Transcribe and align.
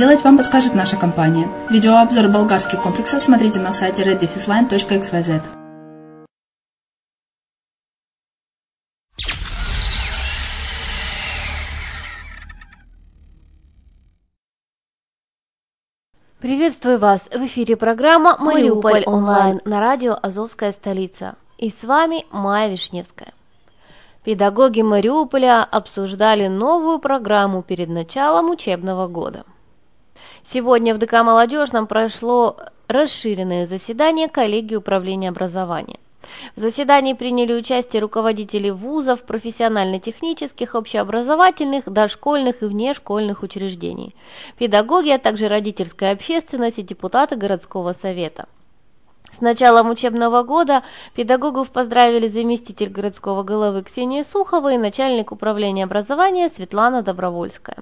вам 0.00 0.38
подскажет 0.38 0.74
наша 0.74 0.96
компания. 0.96 1.46
Видеообзор 1.68 2.28
болгарских 2.28 2.80
комплексов 2.80 3.20
смотрите 3.20 3.58
на 3.58 3.70
сайте 3.70 4.02
reddefisline.xyz. 4.02 5.42
Приветствую 16.40 16.98
вас! 16.98 17.28
В 17.30 17.44
эфире 17.44 17.76
программа 17.76 18.38
«Мариуполь 18.38 19.04
онлайн» 19.04 19.60
на 19.66 19.80
радио 19.80 20.16
«Азовская 20.22 20.72
столица». 20.72 21.34
И 21.58 21.68
с 21.68 21.84
вами 21.84 22.24
Майя 22.30 22.70
Вишневская. 22.70 23.34
Педагоги 24.24 24.80
Мариуполя 24.80 25.62
обсуждали 25.62 26.46
новую 26.46 27.00
программу 27.00 27.62
перед 27.62 27.90
началом 27.90 28.48
учебного 28.48 29.06
года. 29.06 29.44
Сегодня 30.42 30.94
в 30.94 30.98
ДК 30.98 31.22
«Молодежном» 31.22 31.86
прошло 31.86 32.56
расширенное 32.88 33.66
заседание 33.66 34.28
коллегии 34.28 34.74
управления 34.74 35.28
образования. 35.28 35.98
В 36.56 36.60
заседании 36.60 37.12
приняли 37.12 37.52
участие 37.52 38.00
руководители 38.00 38.70
вузов, 38.70 39.22
профессионально-технических, 39.22 40.74
общеобразовательных, 40.74 41.84
дошкольных 41.90 42.62
и 42.62 42.66
внешкольных 42.66 43.42
учреждений, 43.42 44.14
педагоги, 44.56 45.10
а 45.10 45.18
также 45.18 45.48
родительская 45.48 46.12
общественность 46.12 46.78
и 46.78 46.82
депутаты 46.82 47.36
городского 47.36 47.92
совета. 47.92 48.46
С 49.30 49.40
началом 49.40 49.90
учебного 49.90 50.42
года 50.42 50.82
педагогов 51.14 51.70
поздравили 51.70 52.28
заместитель 52.28 52.88
городского 52.88 53.42
головы 53.42 53.82
Ксения 53.82 54.24
Сухова 54.24 54.72
и 54.72 54.78
начальник 54.78 55.32
управления 55.32 55.84
образования 55.84 56.48
Светлана 56.48 57.02
Добровольская. 57.02 57.76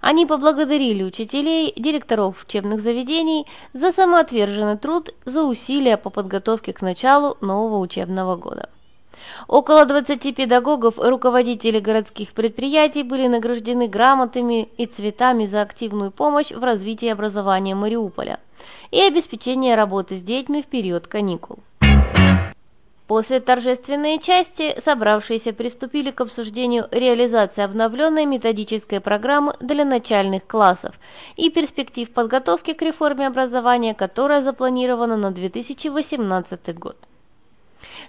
Они 0.00 0.26
поблагодарили 0.26 1.02
учителей, 1.02 1.72
директоров 1.76 2.44
учебных 2.44 2.80
заведений 2.80 3.46
за 3.72 3.92
самоотверженный 3.92 4.76
труд, 4.76 5.14
за 5.24 5.44
усилия 5.44 5.96
по 5.96 6.10
подготовке 6.10 6.72
к 6.72 6.82
началу 6.82 7.36
нового 7.40 7.78
учебного 7.78 8.36
года. 8.36 8.68
Около 9.48 9.84
20 9.84 10.34
педагогов, 10.34 10.94
руководителей 10.98 11.80
городских 11.80 12.32
предприятий 12.32 13.02
были 13.02 13.26
награждены 13.26 13.88
грамотами 13.88 14.68
и 14.76 14.86
цветами 14.86 15.46
за 15.46 15.62
активную 15.62 16.10
помощь 16.10 16.50
в 16.50 16.62
развитии 16.62 17.08
образования 17.08 17.74
Мариуполя 17.74 18.40
и 18.90 19.00
обеспечение 19.00 19.74
работы 19.74 20.16
с 20.16 20.22
детьми 20.22 20.62
в 20.62 20.66
период 20.66 21.06
каникул. 21.06 21.58
После 23.06 23.38
торжественной 23.38 24.18
части 24.18 24.74
собравшиеся 24.80 25.52
приступили 25.52 26.10
к 26.10 26.20
обсуждению 26.20 26.88
реализации 26.90 27.62
обновленной 27.62 28.26
методической 28.26 29.00
программы 29.00 29.54
для 29.60 29.84
начальных 29.84 30.44
классов 30.44 30.96
и 31.36 31.48
перспектив 31.50 32.10
подготовки 32.10 32.72
к 32.72 32.82
реформе 32.82 33.28
образования, 33.28 33.94
которая 33.94 34.42
запланирована 34.42 35.16
на 35.16 35.30
2018 35.30 36.76
год. 36.76 36.96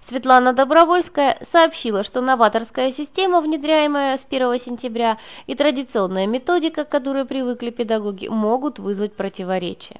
Светлана 0.02 0.54
Добровольская 0.54 1.38
сообщила, 1.48 2.04
что 2.04 2.22
новаторская 2.22 2.92
система, 2.92 3.42
внедряемая 3.42 4.18
с 4.18 4.26
1 4.28 4.60
сентября, 4.60 5.20
и 5.46 5.54
традиционная 5.54 6.26
методика, 6.26 6.86
к 6.86 6.90
которой 6.90 7.26
привыкли 7.26 7.70
педагоги, 7.70 8.28
могут 8.28 8.80
вызвать 8.80 9.16
противоречия. 9.16 10.00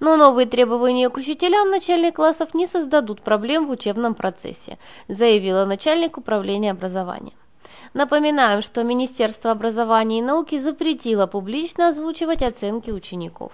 Но 0.00 0.16
новые 0.16 0.46
требования 0.46 1.08
к 1.08 1.16
учителям 1.16 1.70
начальных 1.70 2.14
классов 2.14 2.54
не 2.54 2.66
создадут 2.66 3.22
проблем 3.22 3.66
в 3.66 3.70
учебном 3.70 4.14
процессе, 4.14 4.78
заявила 5.08 5.64
начальник 5.64 6.18
управления 6.18 6.70
образования. 6.72 7.32
Напоминаем, 7.94 8.62
что 8.62 8.82
Министерство 8.82 9.50
образования 9.50 10.20
и 10.20 10.22
науки 10.22 10.58
запретило 10.58 11.26
публично 11.26 11.88
озвучивать 11.88 12.42
оценки 12.42 12.90
учеников. 12.90 13.52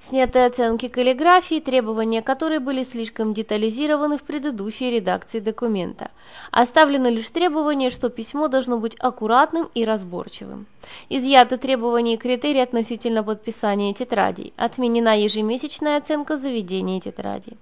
Сняты 0.00 0.44
оценки 0.44 0.88
каллиграфии, 0.88 1.60
требования 1.60 2.22
которой 2.22 2.58
были 2.58 2.84
слишком 2.84 3.34
детализированы 3.34 4.18
в 4.18 4.22
предыдущей 4.22 4.90
редакции 4.90 5.40
документа. 5.40 6.10
Оставлено 6.50 7.08
лишь 7.08 7.30
требование, 7.30 7.90
что 7.90 8.08
письмо 8.08 8.48
должно 8.48 8.78
быть 8.78 8.96
аккуратным 8.98 9.68
и 9.74 9.84
разборчивым. 9.84 10.66
Изъяты 11.08 11.56
требования 11.56 12.14
и 12.14 12.18
критерии 12.18 12.60
относительно 12.60 13.22
подписания 13.22 13.94
тетрадей. 13.94 14.52
Отменена 14.56 15.16
ежемесячная 15.16 15.96
оценка 15.96 16.38
заведения 16.38 17.00
тетрадей. 17.00 17.56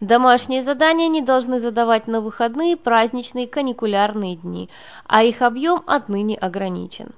Домашние 0.00 0.62
задания 0.62 1.08
не 1.08 1.22
должны 1.22 1.58
задавать 1.58 2.06
на 2.06 2.20
выходные, 2.20 2.76
праздничные, 2.76 3.46
каникулярные 3.46 4.36
дни, 4.36 4.68
а 5.06 5.22
их 5.22 5.40
объем 5.42 5.82
отныне 5.86 6.36
ограничен. 6.36 7.12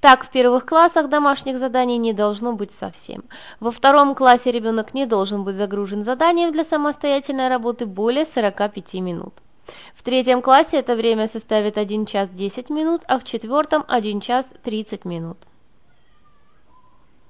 Так, 0.00 0.24
в 0.24 0.30
первых 0.30 0.64
классах 0.64 1.10
домашних 1.10 1.58
заданий 1.58 1.98
не 1.98 2.14
должно 2.14 2.54
быть 2.54 2.72
совсем. 2.72 3.22
Во 3.60 3.70
втором 3.70 4.14
классе 4.14 4.50
ребенок 4.50 4.94
не 4.94 5.04
должен 5.04 5.44
быть 5.44 5.56
загружен 5.56 6.04
заданием 6.04 6.52
для 6.52 6.64
самостоятельной 6.64 7.48
работы 7.48 7.84
более 7.84 8.24
45 8.24 8.94
минут. 8.94 9.34
В 9.94 10.02
третьем 10.02 10.40
классе 10.40 10.78
это 10.78 10.96
время 10.96 11.28
составит 11.28 11.76
1 11.76 12.06
час 12.06 12.30
10 12.30 12.70
минут, 12.70 13.02
а 13.08 13.18
в 13.18 13.24
четвертом 13.24 13.84
1 13.86 14.20
час 14.20 14.48
30 14.62 15.04
минут. 15.04 15.36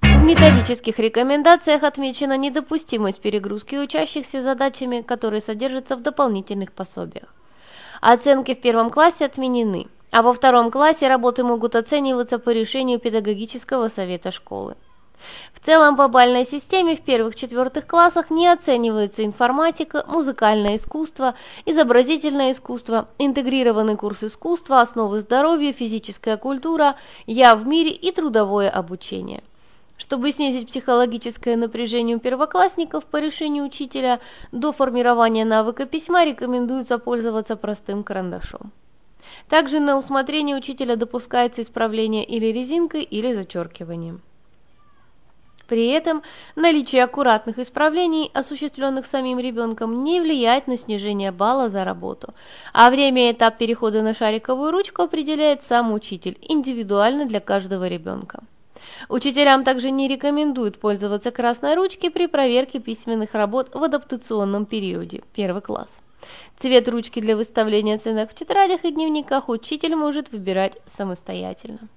В 0.01 0.23
методических 0.23 0.97
рекомендациях 0.97 1.83
отмечена 1.83 2.37
недопустимость 2.37 3.19
перегрузки 3.19 3.75
учащихся 3.75 4.41
задачами, 4.41 5.01
которые 5.01 5.41
содержатся 5.41 5.97
в 5.97 6.01
дополнительных 6.01 6.71
пособиях. 6.71 7.35
Оценки 7.99 8.55
в 8.55 8.61
первом 8.61 8.91
классе 8.91 9.25
отменены 9.25 9.87
а 10.11 10.21
во 10.21 10.33
втором 10.33 10.71
классе 10.71 11.07
работы 11.07 11.43
могут 11.43 11.75
оцениваться 11.75 12.37
по 12.37 12.49
решению 12.49 12.99
педагогического 12.99 13.87
совета 13.87 14.31
школы. 14.31 14.75
В 15.53 15.59
целом 15.63 15.95
по 15.95 16.07
бальной 16.07 16.45
системе 16.45 16.95
в 16.95 17.01
первых-четвертых 17.01 17.85
классах 17.85 18.31
не 18.31 18.47
оценивается 18.47 19.23
информатика, 19.23 20.03
музыкальное 20.07 20.77
искусство, 20.77 21.35
изобразительное 21.65 22.51
искусство, 22.51 23.07
интегрированный 23.19 23.95
курс 23.95 24.23
искусства, 24.23 24.81
основы 24.81 25.19
здоровья, 25.19 25.73
физическая 25.73 26.37
культура, 26.37 26.95
я 27.27 27.55
в 27.55 27.67
мире 27.67 27.91
и 27.91 28.11
трудовое 28.11 28.69
обучение. 28.69 29.43
Чтобы 29.97 30.31
снизить 30.31 30.67
психологическое 30.67 31.55
напряжение 31.55 32.17
у 32.17 32.19
первоклассников 32.19 33.05
по 33.05 33.17
решению 33.17 33.65
учителя, 33.65 34.19
до 34.51 34.73
формирования 34.73 35.45
навыка 35.45 35.85
письма 35.85 36.25
рекомендуется 36.25 36.97
пользоваться 36.97 37.55
простым 37.55 38.03
карандашом. 38.03 38.71
Также 39.49 39.79
на 39.79 39.97
усмотрение 39.97 40.55
учителя 40.55 40.95
допускается 40.95 41.61
исправление 41.61 42.23
или 42.23 42.47
резинкой, 42.47 43.03
или 43.03 43.33
зачеркиванием. 43.33 44.21
При 45.71 45.87
этом 45.87 46.21
наличие 46.57 47.01
аккуратных 47.01 47.57
исправлений, 47.57 48.29
осуществленных 48.33 49.05
самим 49.05 49.39
ребенком, 49.39 50.03
не 50.03 50.19
влияет 50.19 50.67
на 50.67 50.77
снижение 50.77 51.31
балла 51.31 51.69
за 51.69 51.85
работу, 51.85 52.33
а 52.73 52.89
время 52.89 53.29
и 53.29 53.31
этап 53.31 53.57
перехода 53.57 54.01
на 54.01 54.13
шариковую 54.13 54.71
ручку 54.71 55.03
определяет 55.03 55.63
сам 55.63 55.93
учитель, 55.93 56.37
индивидуально 56.41 57.25
для 57.25 57.39
каждого 57.39 57.87
ребенка. 57.87 58.43
Учителям 59.07 59.63
также 59.63 59.91
не 59.91 60.09
рекомендуют 60.09 60.77
пользоваться 60.77 61.31
красной 61.31 61.75
ручкой 61.75 62.09
при 62.09 62.27
проверке 62.27 62.81
письменных 62.81 63.33
работ 63.33 63.73
в 63.73 63.81
адаптационном 63.81 64.65
периоде, 64.65 65.23
первый 65.33 65.61
класс. 65.61 65.99
Цвет 66.59 66.87
ручки 66.87 67.19
для 67.19 67.35
выставления 67.35 67.95
оценок 67.95 68.31
в 68.31 68.35
тетрадях 68.35 68.83
и 68.85 68.91
дневниках 68.91 69.49
учитель 69.49 69.95
может 69.95 70.31
выбирать 70.31 70.77
самостоятельно. 70.85 71.87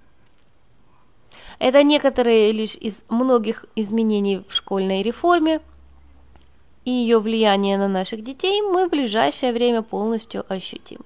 Это 1.58 1.82
некоторые 1.82 2.52
лишь 2.52 2.74
из 2.74 3.02
многих 3.08 3.64
изменений 3.76 4.42
в 4.48 4.54
школьной 4.54 5.02
реформе, 5.02 5.60
и 6.84 6.90
ее 6.90 7.18
влияние 7.18 7.78
на 7.78 7.88
наших 7.88 8.22
детей 8.22 8.60
мы 8.60 8.86
в 8.86 8.90
ближайшее 8.90 9.52
время 9.52 9.82
полностью 9.82 10.44
ощутим. 10.48 11.00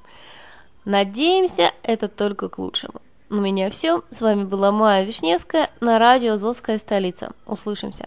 Надеемся, 0.85 1.73
это 1.83 2.09
только 2.09 2.49
к 2.49 2.59
лучшему. 2.59 3.01
У 3.31 3.35
меня 3.35 3.71
все. 3.71 4.03
С 4.11 4.23
вами 4.23 4.45
была 4.45 4.73
Майя 4.73 5.05
Вишневская 5.05 5.69
на 5.81 5.99
радио 5.99 6.37
«Зовская 6.39 6.79
столица». 6.79 7.33
Услышимся. 7.47 8.07